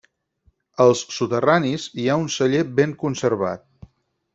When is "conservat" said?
3.07-3.69